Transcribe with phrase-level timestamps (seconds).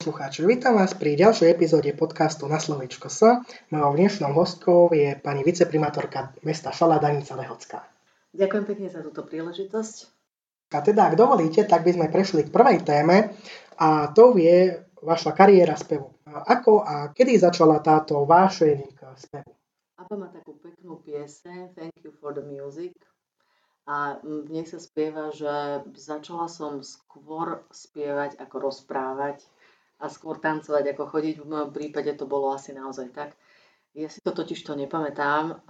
[0.00, 3.20] Slucháči, vítam vás pri ďalšej epizóde podcastu Na slovičko S.
[3.68, 7.84] Mojou dnešnou hostkou je pani viceprimátorka mesta Šala Danica Lehocká.
[8.32, 9.96] Ďakujem pekne za túto príležitosť.
[10.72, 13.36] A teda, ak dovolíte, tak by sme prešli k prvej téme
[13.76, 16.16] a to je vaša kariéra spevu.
[16.24, 19.52] Ako a kedy začala táto vášeň k spevu?
[20.00, 22.96] Abba má takú peknú pieseň Thank you for the music
[23.84, 29.44] a v nej sa spieva, že začala som skôr spievať ako rozprávať
[30.00, 31.34] a skôr tancovať ako chodiť.
[31.44, 33.36] V mojom prípade to bolo asi naozaj tak.
[33.92, 35.60] Ja si to totiž to nepamätám.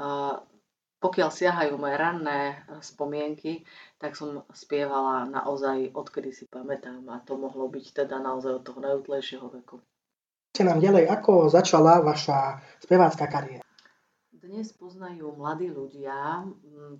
[1.00, 3.64] Pokiaľ siahajú moje ranné spomienky,
[3.96, 8.78] tak som spievala naozaj odkedy si pamätám a to mohlo byť teda naozaj od toho
[8.84, 9.80] najútlejšieho veku.
[10.68, 13.64] nám ďalej, ako začala vaša spevácká kariéra?
[14.28, 16.44] Dnes poznajú mladí ľudia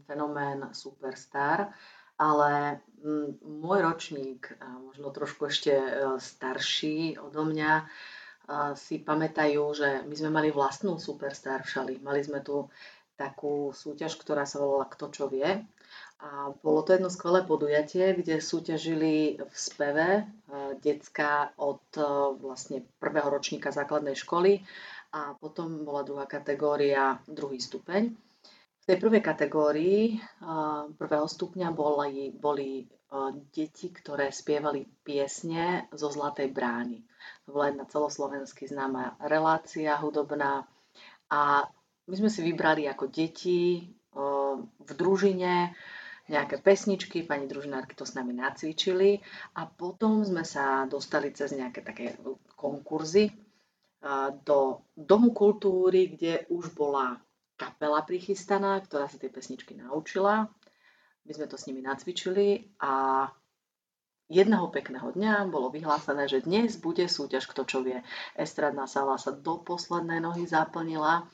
[0.08, 1.74] fenomén Superstar,
[2.20, 4.52] ale mm, môj ročník,
[4.84, 7.84] možno trošku ešte e, starší odo mňa, e,
[8.76, 11.94] si pamätajú, že my sme mali vlastnú Superstar v Šali.
[12.04, 12.68] Mali sme tu
[13.16, 15.64] takú súťaž, ktorá sa volala Kto čo vie.
[16.20, 20.22] A bolo to jedno skvelé podujatie, kde súťažili v speve e,
[20.84, 21.80] decka od
[22.36, 24.60] vlastne prvého ročníka základnej školy
[25.16, 28.29] a potom bola druhá kategória, druhý stupeň
[28.90, 30.18] tej prvej kategórii
[30.98, 32.82] prvého stupňa boli, boli
[33.54, 36.98] deti, ktoré spievali piesne zo Zlatej brány.
[37.46, 40.66] To bola jedna celoslovensky známa relácia hudobná
[41.30, 41.62] a
[42.10, 43.86] my sme si vybrali ako deti
[44.58, 45.70] v družine
[46.26, 49.22] nejaké pesničky, pani družinárky to s nami nacvičili
[49.54, 52.18] a potom sme sa dostali cez nejaké také
[52.58, 53.30] konkurzy
[54.42, 57.22] do Domu kultúry, kde už bola
[57.60, 60.48] kapela prichystaná, ktorá sa tie pesničky naučila.
[61.28, 63.28] My sme to s nimi nacvičili a
[64.32, 68.00] jedného pekného dňa bolo vyhlásené, že dnes bude súťaž Kto čo vie.
[68.32, 71.28] Estradná sala sa do poslednej nohy zaplnila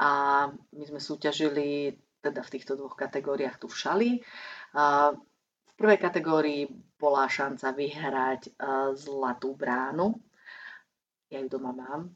[0.00, 0.10] a
[0.48, 1.92] my sme súťažili
[2.24, 4.10] teda v týchto dvoch kategóriách tu v Šali.
[5.66, 6.64] V prvej kategórii
[6.96, 8.50] bola šanca vyhrať e,
[8.96, 10.16] Zlatú bránu.
[11.28, 12.08] Ja ju doma mám.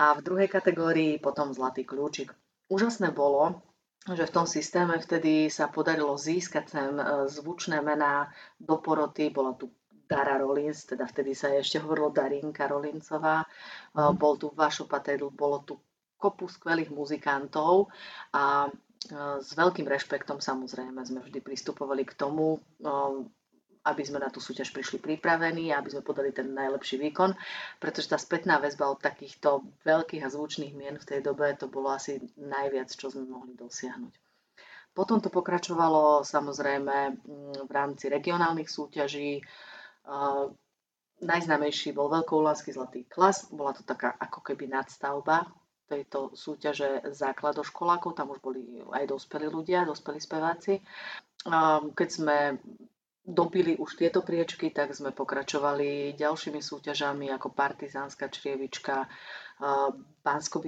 [0.00, 2.32] A v druhej kategórii potom Zlatý kľúčik
[2.70, 3.62] úžasné bolo,
[4.06, 8.30] že v tom systéme vtedy sa podarilo získať sem e, zvučné mená
[8.62, 9.34] do poroty.
[9.34, 9.74] Bola tu
[10.06, 14.14] Dara Rollins, teda vtedy sa ešte hovorilo Darinka Rollinsová, mm.
[14.14, 15.74] bol tu Vašo Patedl, bolo tu
[16.14, 17.90] kopu skvelých muzikantov
[18.30, 18.70] a e,
[19.42, 22.62] s veľkým rešpektom samozrejme sme vždy pristupovali k tomu,
[23.86, 27.38] aby sme na tú súťaž prišli pripravení a aby sme podali ten najlepší výkon,
[27.78, 31.94] pretože tá spätná väzba od takýchto veľkých a zvučných mien v tej dobe to bolo
[31.94, 34.14] asi najviac, čo sme mohli dosiahnuť.
[34.96, 39.44] Potom to pokračovalo samozrejme mm, v rámci regionálnych súťaží.
[41.16, 45.48] Najznámejší bol Veľkoulanský zlatý klas, bola to taká ako keby nadstavba
[45.86, 50.82] tejto súťaže základoškolákov, tam už boli aj dospelí ľudia, dospelí speváci.
[51.94, 52.58] Keď sme
[53.26, 59.10] dobili už tieto priečky, tak sme pokračovali ďalšími súťažami ako Partizánska črievička,
[60.22, 60.62] pánsko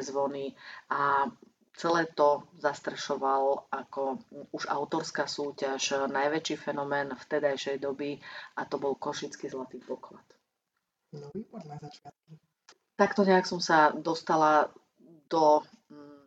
[0.00, 0.56] zvony
[0.88, 1.28] a
[1.76, 4.18] celé to zastrešoval ako
[4.56, 8.18] už autorská súťaž najväčší fenomén vtedajšej doby
[8.56, 10.24] a to bol Košický zlatý poklad.
[11.12, 12.40] No výborné začiatky.
[12.98, 14.74] Takto nejak som sa dostala
[15.30, 16.26] do mm,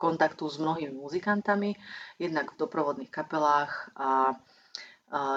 [0.00, 1.76] kontaktu s mnohými muzikantami,
[2.16, 4.32] jednak v doprovodných kapelách a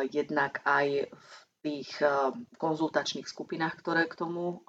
[0.08, 1.34] jednak aj v
[1.66, 1.98] tých
[2.62, 4.64] konzultačných skupinách, ktoré k tomu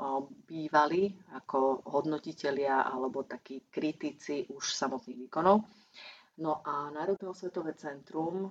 [0.48, 5.62] bývali ako hodnotitelia alebo takí kritici už samotných výkonov.
[6.40, 8.50] No a Národné osvetové centrum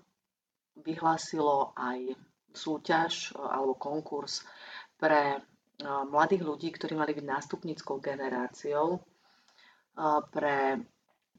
[0.77, 2.15] vyhlásilo aj
[2.55, 4.45] súťaž alebo konkurs
[4.95, 5.43] pre
[5.83, 9.03] mladých ľudí, ktorí mali byť nástupníckou generáciou
[10.31, 10.79] pre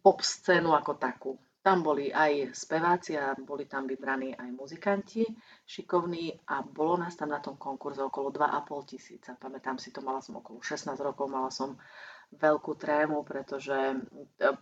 [0.05, 1.33] pop scénu ako takú.
[1.67, 5.27] Tam boli aj speváci a boli tam vybraní aj muzikanti
[5.67, 9.35] šikovní a bolo nás tam na tom konkurze okolo 2,5 tisíca.
[9.35, 11.75] Pamätám si to, mala som okolo 16 rokov, mala som
[12.39, 13.99] veľkú trému, pretože e,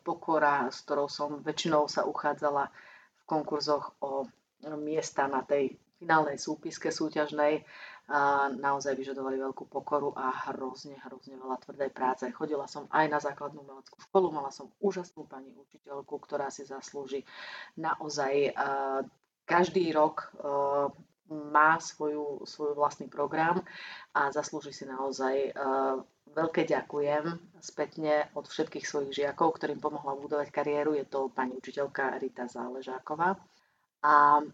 [0.01, 2.73] pokora, s ktorou som väčšinou sa uchádzala
[3.21, 4.25] v konkurzoch o
[4.81, 7.65] miesta na tej finálnej súpiske súťažnej,
[8.61, 12.29] naozaj vyžadovali veľkú pokoru a hrozne, hrozne veľa tvrdej práce.
[12.37, 17.25] Chodila som aj na základnú umeleckú školu, mala som úžasnú pani učiteľku, ktorá si zaslúži
[17.81, 18.53] naozaj
[19.49, 20.37] každý rok
[21.33, 23.65] má svoju, svoj vlastný program
[24.13, 25.57] a zaslúži si naozaj
[26.29, 30.93] veľké ďakujem spätne od všetkých svojich žiakov, ktorým pomohla budovať kariéru.
[30.93, 33.41] Je to pani učiteľka Rita Záležáková.
[34.05, 34.45] A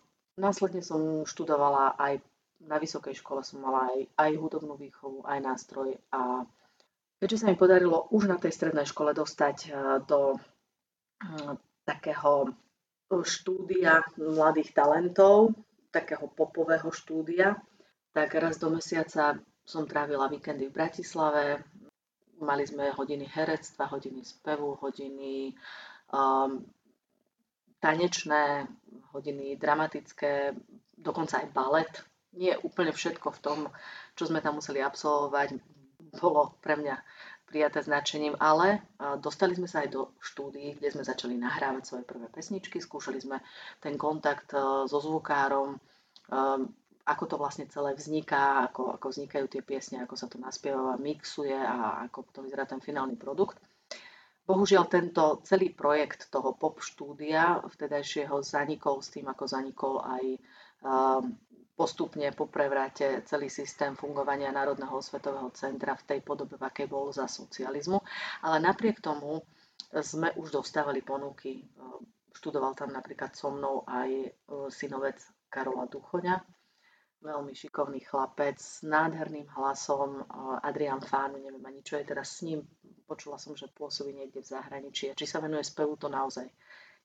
[0.40, 2.24] následne som študovala aj
[2.64, 6.44] na vysokej škole som mala aj, aj hudobnú výchovu, aj nástroj a
[7.20, 9.72] keďže sa mi podarilo už na tej strednej škole dostať eh,
[10.04, 10.36] do
[11.24, 12.52] hm, takého
[13.10, 15.50] štúdia mladých talentov,
[15.90, 17.58] takého popového štúdia,
[18.14, 19.34] tak raz do mesiaca
[19.66, 21.66] som trávila víkendy v Bratislave.
[22.38, 25.58] Mali sme hodiny herectva, hodiny spevu, hodiny
[26.14, 26.62] um,
[27.80, 28.68] tanečné,
[29.12, 30.54] hodiny dramatické,
[30.94, 31.92] dokonca aj balet.
[32.36, 33.58] Nie úplne všetko v tom,
[34.14, 35.58] čo sme tam museli absolvovať,
[36.20, 36.96] bolo pre mňa
[37.50, 38.86] prijaté značením, ale
[39.18, 43.42] dostali sme sa aj do štúdií, kde sme začali nahrávať svoje prvé pesničky, skúšali sme
[43.82, 45.78] ten kontakt e, so zvukárom, e,
[47.10, 51.58] ako to vlastne celé vzniká, ako, ako vznikajú tie piesne, ako sa to naspieva, mixuje
[51.58, 53.58] a ako to vyzerá ten finálny produkt.
[54.44, 60.24] Bohužiaľ tento celý projekt toho pop štúdia vtedajšieho zanikol s tým, ako zanikol aj
[60.82, 61.38] um,
[61.80, 67.08] postupne po prevrate celý systém fungovania Národného osvetového centra v tej podobe, v akej bol
[67.08, 68.04] za socializmu.
[68.44, 69.40] Ale napriek tomu
[69.88, 71.64] sme už dostávali ponuky.
[72.36, 74.28] Študoval tam napríklad so mnou aj e,
[74.70, 75.18] synovec
[75.50, 76.38] Karola Duchoňa,
[77.20, 80.24] veľmi šikovný chlapec s nádherným hlasom, e,
[80.64, 82.64] Adrian Fánu, neviem ani čo je teraz s ním,
[83.04, 86.48] počula som, že pôsobí niekde v zahraničí a či sa venuje spevu, to naozaj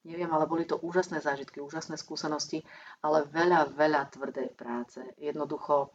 [0.06, 2.62] neviem, ale boli to úžasné zážitky, úžasné skúsenosti,
[3.02, 5.02] ale veľa, veľa tvrdej práce.
[5.18, 5.90] Jednoducho,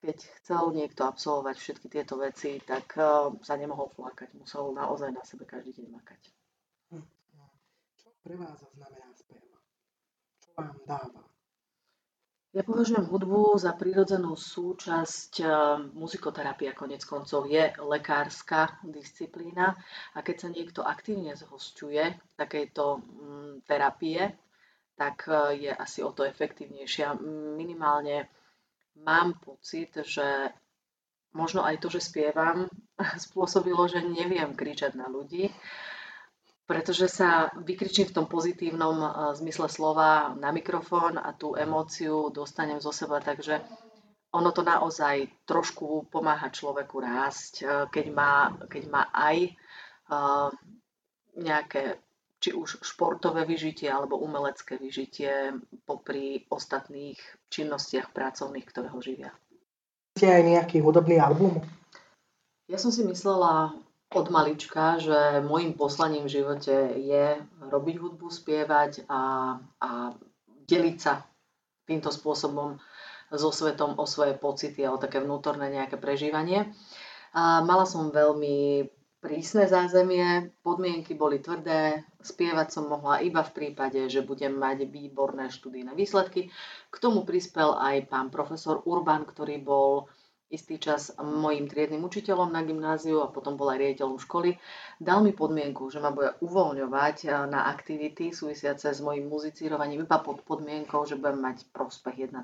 [0.00, 5.26] keď chcel niekto absolvovať všetky tieto veci, tak uh, sa nemohol flakať, musel naozaj na
[5.26, 6.22] sebe každý deň makať.
[6.94, 7.50] Hm, hm.
[7.98, 9.42] Čo pre vás znamená spev?
[10.40, 11.29] Čo vám dáva?
[12.50, 15.50] Ja považujem hudbu za prírodzenú súčasť eh,
[15.94, 19.78] muzikoterapie, konec koncov je lekárska disciplína
[20.14, 24.34] a keď sa niekto aktívne zhosťuje takejto mm, terapie,
[24.98, 27.22] tak eh, je asi o to efektívnejšia.
[27.54, 28.26] Minimálne
[28.98, 30.50] mám pocit, že
[31.30, 32.66] možno aj to, že spievam,
[33.30, 35.54] spôsobilo, že neviem kričať na ľudí,
[36.70, 42.78] pretože sa vykričím v tom pozitívnom eh, zmysle slova na mikrofón a tú emóciu dostanem
[42.78, 43.58] zo seba, takže
[44.30, 49.50] ono to naozaj trošku pomáha človeku rásť, eh, keď má, keď má aj
[50.14, 50.46] uh,
[51.34, 51.98] nejaké
[52.40, 55.52] či už športové vyžitie alebo umelecké vyžitie
[55.84, 57.18] popri ostatných
[57.50, 59.34] činnostiach pracovných, ktoré ho živia.
[60.16, 61.60] Máte aj nejaký hudobný album?
[62.70, 63.76] Ja som si myslela
[64.10, 69.90] od malička, že môjim poslaním v živote je robiť hudbu, spievať a, a
[70.66, 71.22] deliť sa
[71.86, 72.82] týmto spôsobom
[73.30, 76.74] so svetom o svoje pocity a o také vnútorné nejaké prežívanie.
[77.30, 78.90] A mala som veľmi
[79.22, 85.54] prísne zázemie, podmienky boli tvrdé, spievať som mohla iba v prípade, že budem mať výborné
[85.54, 86.50] študijné výsledky.
[86.90, 90.10] K tomu prispel aj pán profesor Urban, ktorý bol
[90.50, 94.58] istý čas mojim triednym učiteľom na gymnáziu a potom bol aj riaditeľom školy,
[94.98, 100.18] dal mi podmienku, že ma bude uvoľňovať eh, na aktivity súvisiace s mojim muzicírovaním iba
[100.18, 102.42] pod podmienkou, že budem mať prospech 1,0.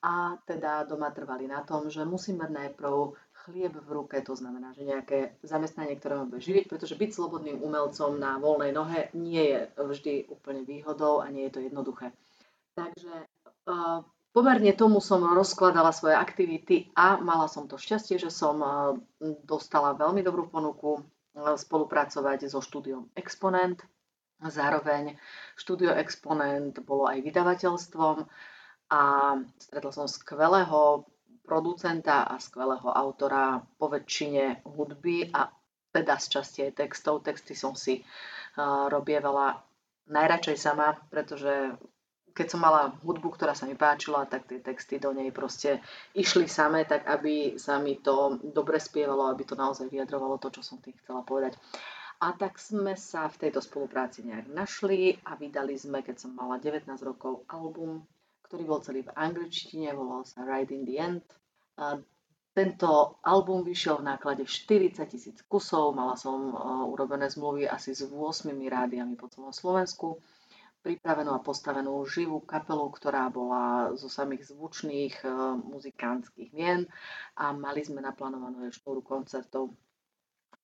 [0.00, 3.12] A teda doma trvali na tom, že musím mať najprv
[3.44, 7.60] chlieb v ruke, to znamená, že nejaké zamestnanie, ktoré ma bude živiť, pretože byť slobodným
[7.60, 12.12] umelcom na voľnej nohe nie je vždy úplne výhodou a nie je to jednoduché.
[12.76, 13.12] Takže
[13.68, 18.70] uh, Pomerne tomu som rozkladala svoje aktivity a mala som to šťastie, že som eh,
[19.42, 23.82] dostala veľmi dobrú ponuku eh, spolupracovať so štúdiom Exponent.
[24.40, 25.20] Zároveň
[25.58, 28.24] štúdio Exponent bolo aj vydavateľstvom
[28.90, 29.02] a
[29.60, 31.04] stretla som skvelého
[31.44, 35.50] producenta a skvelého autora po väčšine hudby a
[35.90, 37.26] teda z časti aj textov.
[37.26, 39.58] Texty som si uh, robievala
[40.06, 41.74] najradšej sama, pretože
[42.40, 45.84] keď som mala hudbu, ktorá sa mi páčila, tak tie texty do nej proste
[46.16, 50.64] išli samé, tak aby sa mi to dobre spievalo, aby to naozaj vyjadrovalo to, čo
[50.64, 51.60] som tým chcela povedať.
[52.24, 56.56] A tak sme sa v tejto spolupráci nejak našli a vydali sme, keď som mala
[56.56, 58.08] 19 rokov, album,
[58.48, 61.20] ktorý bol celý v angličtine, volal sa Ride in the End.
[61.76, 62.00] A
[62.56, 68.08] tento album vyšiel v náklade 40 tisíc kusov, mala som uh, urobené zmluvy asi s
[68.08, 70.16] 8 rádiami po celom Slovensku
[70.80, 75.28] pripravenú a postavenú živú kapelu, ktorá bola zo samých zvučných e,
[75.60, 76.88] muzikánskych mien
[77.36, 79.76] a mali sme naplánovanú aj štúru koncertov.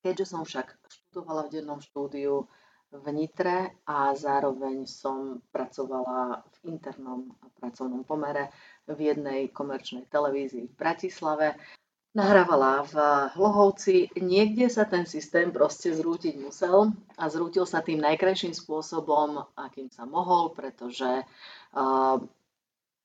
[0.01, 2.49] Keďže som však študovala v dennom štúdiu
[2.95, 8.49] v Nitre a zároveň som pracovala v internom pracovnom pomere
[8.87, 11.59] v jednej komerčnej televízii v Bratislave,
[12.17, 12.95] nahrávala v
[13.37, 14.17] Hlohovci.
[14.17, 20.09] Niekde sa ten systém proste zrútiť musel a zrútil sa tým najkrajším spôsobom, akým sa
[20.09, 21.29] mohol, pretože
[21.77, 22.17] uh,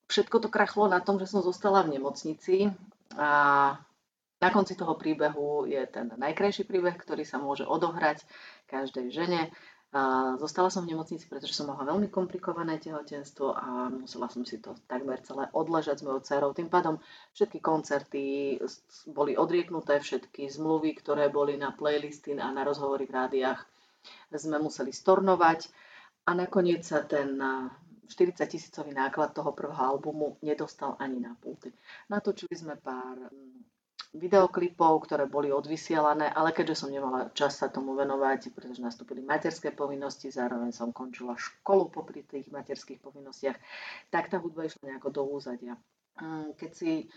[0.08, 2.72] všetko to krachlo na tom, že som zostala v nemocnici
[3.20, 3.30] a
[4.42, 8.26] na konci toho príbehu je ten najkrajší príbeh, ktorý sa môže odohrať
[8.66, 9.54] každej žene.
[10.40, 14.72] Zostala som v nemocnici, pretože som mala veľmi komplikované tehotenstvo a musela som si to
[14.88, 16.56] takmer celé odležať s mojou dcerou.
[16.56, 16.96] Tým pádom
[17.36, 18.56] všetky koncerty
[19.12, 23.60] boli odrieknuté, všetky zmluvy, ktoré boli na playlisty a na rozhovory v rádiách
[24.32, 25.68] sme museli stornovať
[26.24, 27.36] a nakoniec sa ten
[28.08, 31.68] 40 tisícový náklad toho prvého albumu nedostal ani na pulty.
[32.08, 33.28] Natočili sme pár
[34.12, 39.72] videoklipov, ktoré boli odvysielané, ale keďže som nemala čas sa tomu venovať, pretože nastúpili materské
[39.72, 43.56] povinnosti, zároveň som končila školu popri tých materských povinnostiach,
[44.12, 45.80] tak tá hudba išla nejako do úzadia.
[46.20, 47.08] Mm, keď si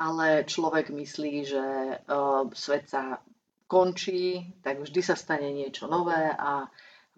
[0.00, 1.64] ale človek myslí, že
[2.02, 3.22] uh, svet sa
[3.70, 6.66] končí, tak vždy sa stane niečo nové a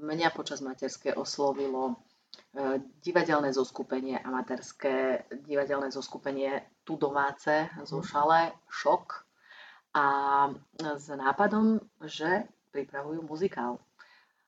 [0.02, 9.24] mňa počas materské oslovilo uh, divadelné zoskupenie, amatérske divadelné zoskupenie tu domáce zo šale, šok
[9.94, 10.06] a
[10.80, 13.78] s nápadom, že pripravujú muzikál.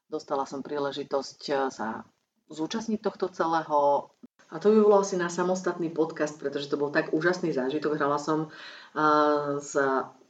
[0.08, 1.88] Dostala som príležitosť eh, sa
[2.48, 4.10] zúčastniť tohto celého
[4.54, 7.98] a to by bolo asi na samostatný podcast, pretože to bol tak úžasný zážitok.
[7.98, 9.74] Hrala som uh, s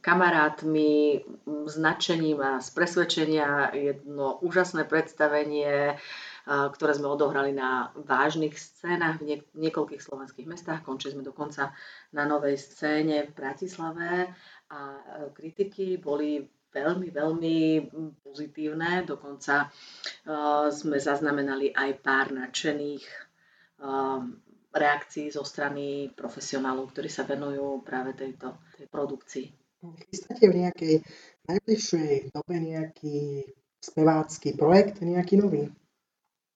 [0.01, 6.01] kamarátmi, s nadšením a z presvedčenia jedno úžasné predstavenie
[6.45, 10.85] ktoré sme odohrali na vážnych scénach v niekoľkých slovenských mestách.
[10.85, 11.73] Končili sme dokonca
[12.13, 14.29] na novej scéne v Bratislave
[14.69, 15.01] a e,
[15.33, 17.59] kritiky boli veľmi, veľmi
[18.27, 19.07] pozitívne.
[19.07, 23.05] Dokonca uh, sme zaznamenali aj pár nadšených
[23.79, 24.27] uh,
[24.75, 29.47] reakcií zo strany profesionálov, ktorí sa venujú práve tejto tej produkcii.
[30.11, 30.95] Chystáte v nejakej
[31.47, 33.47] najbližšej dobe nejaký
[33.79, 35.71] spevácky projekt, nejaký nový?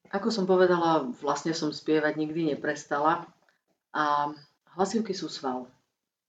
[0.08, 3.28] Ako som povedala, vlastne som spievať nikdy neprestala
[3.92, 4.32] a
[4.76, 5.68] hlasivky sú sval.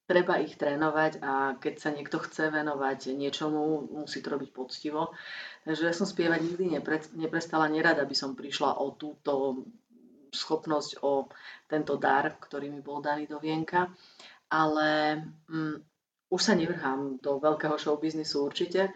[0.09, 5.13] Treba ich trénovať a keď sa niekto chce venovať niečomu, musí to robiť poctivo.
[5.63, 6.65] Takže ja som spievať nikdy
[7.13, 9.63] neprestala, nerada by som prišla o túto
[10.33, 11.29] schopnosť, o
[11.69, 13.93] tento dar, ktorý mi bol daný do vienka.
[14.50, 15.77] Ale mm,
[16.33, 18.89] už sa nevrhám do veľkého showbiznisu určite.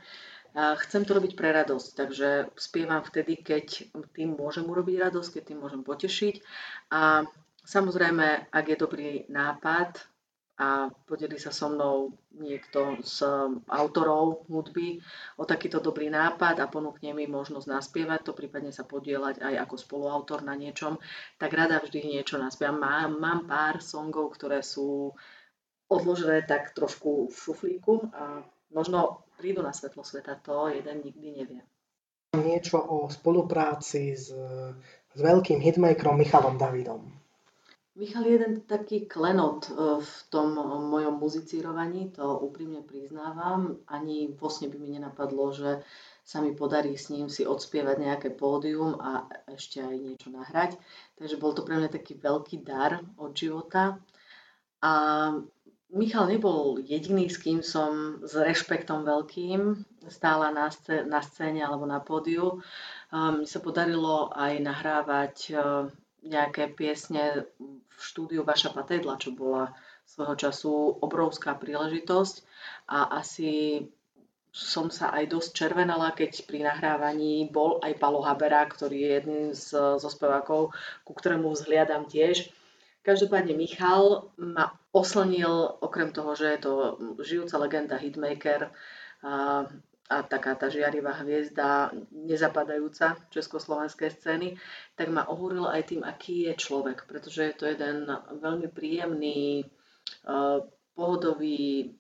[0.54, 5.60] Chcem to robiť pre radosť, takže spievam vtedy, keď tým môžem urobiť radosť, keď tým
[5.66, 6.36] môžem potešiť.
[6.94, 7.26] A
[7.66, 9.98] samozrejme, ak je dobrý nápad
[10.62, 13.26] a podelí sa so mnou niekto z
[13.66, 15.02] autorov hudby
[15.42, 19.76] o takýto dobrý nápad a ponúkne mi možnosť naspievať to, prípadne sa podielať aj ako
[19.82, 21.02] spoluautor na niečom,
[21.42, 22.78] tak rada vždy niečo naspievam.
[22.78, 25.18] Mám, mám pár songov, ktoré sú
[25.90, 31.62] odložené tak trošku v šuflíku a možno prídu na svetlo sveta, to jeden nikdy nevie.
[32.34, 34.34] Niečo o spolupráci s,
[35.14, 37.24] s veľkým hitmakerom Michalom Davidom.
[37.94, 40.58] Michal je jeden taký klenot e, v tom
[40.90, 43.78] mojom muzicírovaní, to úprimne priznávam.
[43.86, 45.86] Ani vlastne by mi nenapadlo, že
[46.26, 50.74] sa mi podarí s ním si odspievať nejaké pódium a ešte aj niečo nahrať.
[51.22, 54.02] Takže bol to pre mňa taký veľký dar od života.
[54.82, 54.94] A
[55.94, 61.86] Michal nebol jediný, s kým som s rešpektom veľkým stála na, scéne, na scéne alebo
[61.86, 62.66] na pódiu.
[63.14, 65.56] Mi sa podarilo aj nahrávať e,
[66.26, 69.70] nejaké piesne v štúdiu Vaša Patédla, čo bola
[70.10, 72.42] svojho času obrovská príležitosť
[72.90, 73.86] a asi
[74.54, 79.46] som sa aj dosť červenala, keď pri nahrávaní bol aj Palo Habera, ktorý je jedným
[79.54, 82.54] z, zo spevákov, ku ktorému vzhliadam tiež.
[83.04, 86.74] Každopádne Michal ma oslnil, okrem toho, že je to
[87.20, 88.72] žijúca legenda, hitmaker
[89.20, 89.68] a,
[90.08, 94.56] a taká tá žiarivá hviezda, nezapadajúca československej scény,
[94.96, 98.08] tak ma ohúril aj tým, aký je človek, pretože je to jeden
[98.40, 99.68] veľmi príjemný,
[100.96, 101.92] pohodový,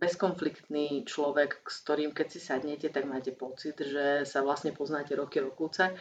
[0.00, 5.44] bezkonfliktný človek, s ktorým keď si sadnete, tak máte pocit, že sa vlastne poznáte roky
[5.44, 5.92] rokúce.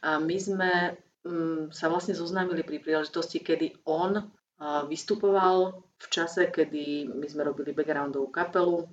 [0.00, 0.96] A my sme
[1.70, 4.26] sa vlastne zoznámili pri príležitosti, kedy on
[4.90, 8.86] vystupoval v čase, kedy my sme robili backgroundovú kapelu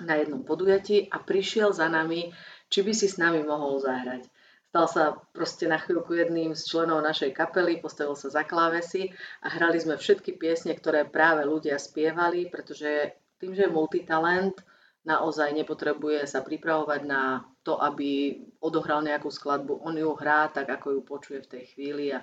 [0.00, 2.32] na jednom podujatí a prišiel za nami,
[2.68, 4.28] či by si s nami mohol zahrať.
[4.74, 9.14] Stal sa proste na chvíľku jedným z členov našej kapely, postavil sa za klávesy
[9.46, 14.58] a hrali sme všetky piesne, ktoré práve ľudia spievali, pretože tým, že je multitalent,
[15.06, 19.80] naozaj nepotrebuje sa pripravovať na to, aby odohral nejakú skladbu.
[19.80, 22.20] On ju hrá tak, ako ju počuje v tej chvíli a,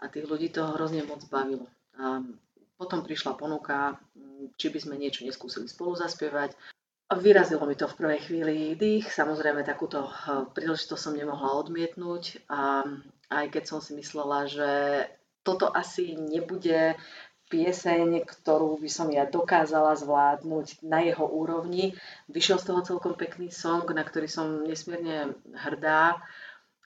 [0.00, 1.68] a tých ľudí to hrozne moc bavilo.
[2.00, 2.24] A
[2.80, 4.00] potom prišla ponuka,
[4.56, 6.56] či by sme niečo neskúsili spolu zaspievať.
[7.12, 9.12] A vyrazilo mi to v prvej chvíli dých.
[9.12, 10.08] Samozrejme, takúto
[10.56, 12.48] príležitosť som nemohla odmietnúť.
[12.48, 12.88] A
[13.28, 14.70] aj keď som si myslela, že
[15.44, 16.96] toto asi nebude
[17.50, 21.98] pieseň, ktorú by som ja dokázala zvládnuť na jeho úrovni.
[22.30, 25.34] Vyšiel z toho celkom pekný song, na ktorý som nesmierne
[25.66, 26.22] hrdá,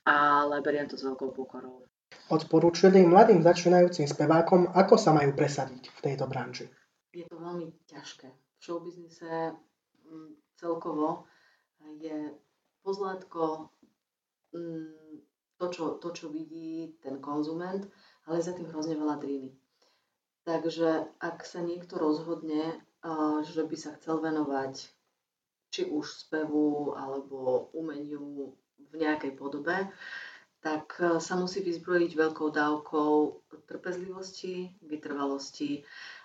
[0.09, 1.85] ale beriem to s veľkou pokorou.
[2.33, 6.73] Odporúčili mladým začínajúcim spevákom, ako sa majú presadiť v tejto branži?
[7.12, 8.33] Je to veľmi ťažké.
[8.33, 9.52] V showbiznise
[10.09, 11.28] mm, celkovo
[12.00, 12.33] je
[12.80, 13.68] pozlátko
[14.56, 15.21] mm,
[15.61, 17.85] to, čo, to, čo vidí ten konzument,
[18.25, 19.52] ale za tým hrozne veľa dríny.
[20.44, 22.76] Takže ak sa niekto rozhodne,
[23.48, 24.92] že by sa chcel venovať
[25.74, 28.54] či už spevu alebo umeniu
[28.92, 29.90] v nejakej podobe,
[30.64, 33.12] tak e, sa musí vyzbrojiť veľkou dávkou
[33.68, 35.84] trpezlivosti, vytrvalosti.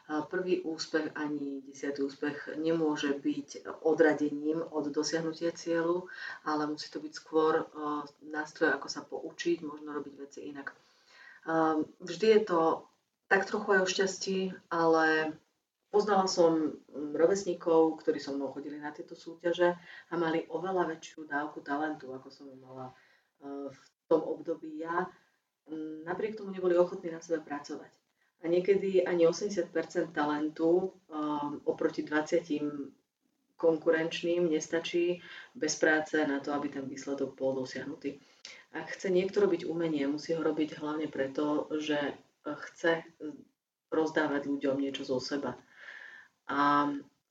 [0.10, 6.10] Prvý úspech ani desiatý úspech nemôže byť odradením od dosiahnutia cieľu,
[6.42, 7.66] ale musí to byť skôr e,
[8.30, 10.74] nástroj, ako sa poučiť, možno robiť veci inak.
[12.04, 12.90] Vždy je to
[13.30, 14.38] tak trochu aj o šťastí,
[14.74, 15.38] ale
[15.94, 19.78] poznala som mm, rovesníkov, ktorí so mnou chodili na tieto súťaže
[20.10, 22.94] a mali oveľa väčšiu dávku talentu, ako som mala e,
[23.70, 25.06] v tom období ja.
[25.70, 27.94] Mm, napriek tomu neboli ochotní na sebe pracovať.
[28.40, 29.76] A niekedy ani 80%
[30.16, 32.40] talentu um, oproti 20
[33.60, 35.20] konkurenčným nestačí
[35.52, 38.16] bez práce na to, aby ten výsledok bol dosiahnutý.
[38.72, 42.16] Ak chce niekto robiť umenie, musí ho robiť hlavne preto, že
[42.58, 43.04] chce
[43.90, 45.58] rozdávať ľuďom niečo zo seba.
[46.50, 46.90] A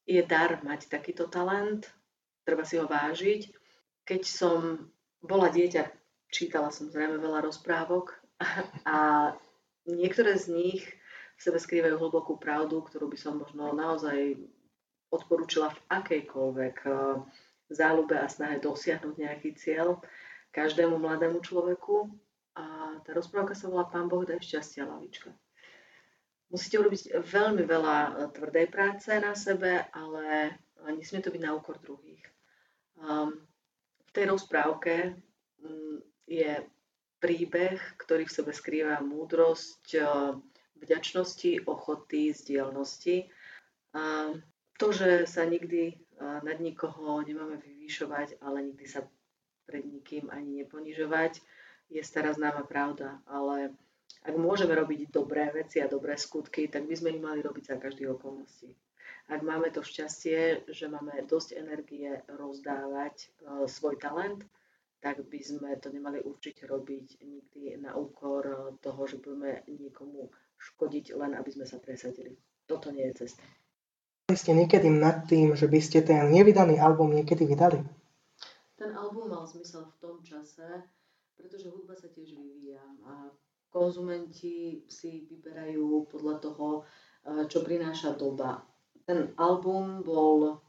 [0.08, 1.86] je dar mať takýto talent,
[2.46, 3.52] treba si ho vážiť.
[4.08, 4.88] Keď som
[5.20, 5.84] bola dieťa,
[6.32, 8.16] čítala som zrejme veľa rozprávok
[8.88, 8.98] a
[9.84, 10.82] niektoré z nich
[11.38, 14.38] v sebe skrývajú hlbokú pravdu, ktorú by som možno naozaj
[15.08, 16.96] odporúčila v akejkoľvek eh,
[17.68, 20.00] záľube a snahe dosiahnuť nejaký cieľ
[20.52, 22.08] každému mladému človeku
[22.54, 25.34] a tá rozprávka sa volá Pán Boh daj šťastia, lavička.
[26.48, 30.56] Musíte urobiť veľmi veľa e, tvrdej práce na sebe, ale
[30.96, 32.24] nesmie to byť na úkor druhých.
[32.96, 33.36] Um,
[34.08, 35.12] v tej rozprávke
[35.60, 36.64] um, je
[37.20, 40.32] príbeh, ktorý v sebe skrýva múdrosť, uh,
[40.80, 43.26] vďačnosti, ochoty, zdielnosti.
[44.78, 49.02] To, že sa nikdy nad nikoho nemáme vyvýšovať, ale nikdy sa
[49.66, 51.42] pred nikým ani neponižovať,
[51.88, 53.72] je stará známa pravda, ale
[54.24, 57.76] ak môžeme robiť dobré veci a dobré skutky, tak by sme ich mali robiť za
[57.80, 58.72] každých okolností.
[59.28, 63.26] Ak máme to šťastie, že máme dosť energie rozdávať e,
[63.68, 64.40] svoj talent,
[65.04, 71.14] tak by sme to nemali určite robiť nikdy na úkor toho, že budeme niekomu škodiť
[71.14, 72.34] len, aby sme sa presadili.
[72.64, 73.44] Toto nie je cesta.
[74.28, 77.80] Ste niekedy nad tým, že by ste ten nevydaný album niekedy vydali?
[78.76, 80.84] Ten album mal zmysel v tom čase,
[81.38, 83.30] pretože hudba sa tiež vyvíja a
[83.70, 88.66] konzumenti si vyberajú podľa toho, eh, čo prináša doba.
[89.06, 90.60] Ten album bol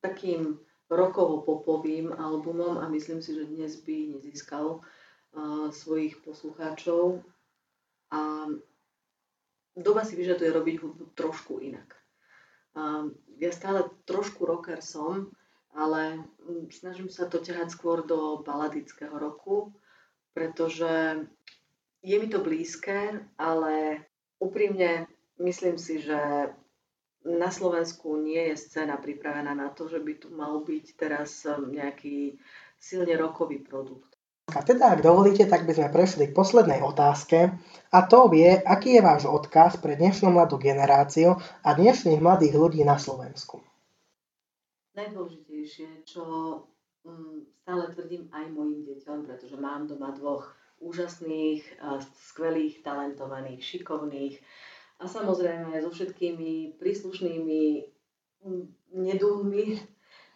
[0.00, 7.24] takým rokovo-popovým albumom a myslím si, že dnes by nezískal uh, svojich poslucháčov.
[8.12, 8.48] A
[9.72, 11.88] doba si vyžaduje robiť hudbu trošku inak.
[12.76, 15.32] Uh, ja stále trošku rocker som,
[15.74, 16.22] ale
[16.70, 19.74] snažím sa to ťahať skôr do baladického roku
[20.34, 21.24] pretože
[22.04, 24.04] je mi to blízke, ale
[24.42, 25.06] úprimne
[25.40, 26.50] myslím si, že
[27.24, 31.72] na Slovensku nie je scéna pripravená na to, že by tu mal byť teraz um,
[31.72, 32.36] nejaký
[32.76, 34.12] silne rokový produkt.
[34.52, 37.56] A teda, ak dovolíte, tak by sme prešli k poslednej otázke
[37.88, 42.84] a to je, aký je váš odkaz pre dnešnú mladú generáciu a dnešných mladých ľudí
[42.84, 43.64] na Slovensku?
[44.92, 46.22] Najdôležitejšie, čo
[47.62, 51.64] stále tvrdím aj mojim deťom, pretože mám doma dvoch úžasných,
[52.28, 54.36] skvelých, talentovaných, šikovných
[55.00, 57.62] a samozrejme so všetkými príslušnými
[58.44, 58.64] mm,
[58.94, 59.80] neduhmi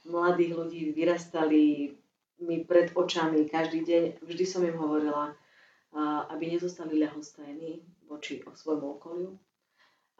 [0.08, 1.94] mladých ľudí vyrastali
[2.38, 4.04] mi pred očami každý deň.
[4.22, 5.34] Vždy som im hovorila,
[6.30, 9.34] aby nezostali ľahostajní voči svojmu okoliu,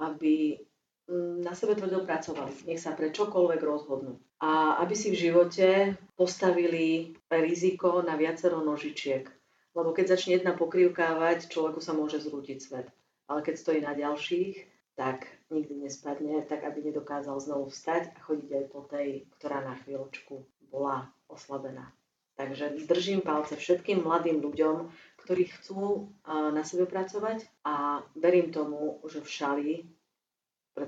[0.03, 0.67] aby mm,
[1.16, 7.16] na sebe tvrdo pracovali, nech sa pre čokoľvek rozhodnú a aby si v živote postavili
[7.33, 9.27] riziko na viacero nožičiek.
[9.75, 12.87] Lebo keď začne jedna pokrývkávať, človeku sa môže zrútiť svet.
[13.27, 14.66] Ale keď stojí na ďalších,
[14.99, 19.79] tak nikdy nespadne, tak aby nedokázal znovu vstať a chodiť aj po tej, ktorá na
[19.79, 21.94] chvíľočku bola oslabená.
[22.38, 24.90] Takže držím palce všetkým mladým ľuďom,
[25.23, 29.75] ktorí chcú na sebe pracovať a verím tomu, že v šali,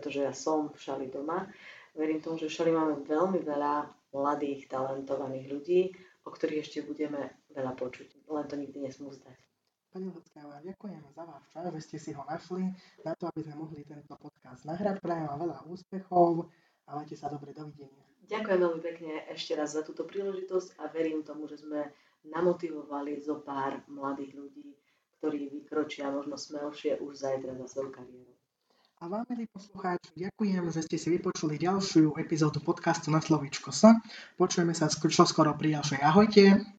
[0.01, 1.45] pretože ja som v šali doma,
[1.93, 5.93] verím tomu, že v Šali máme veľmi veľa mladých, talentovaných ľudí,
[6.25, 8.25] o ktorých ešte budeme veľa počuť.
[8.33, 9.37] Len to nikdy nesmú zdať.
[9.93, 12.73] Pani Luckáva, ďakujeme za váš čas, že ste si ho našli
[13.05, 15.05] na to, aby sme mohli tento podcast nahrať.
[15.05, 16.49] Prajem vám veľa úspechov
[16.89, 17.53] a majte sa dobre.
[17.53, 18.01] Dovidenia.
[18.25, 21.93] Ďakujem veľmi pekne ešte raz za túto príležitosť a verím tomu, že sme
[22.25, 24.73] namotivovali zo pár mladých ľudí,
[25.21, 28.30] ktorí vykročia možno smelšie už zajtra za svoju kariéru.
[29.01, 33.97] A vám, milí poslucháči, ďakujem, že ste si vypočuli ďalšiu epizódu podcastu na slovíčko S.
[34.37, 34.93] Počujeme sa
[35.25, 36.05] skoro pri ďalšej.
[36.05, 36.61] Ahojte.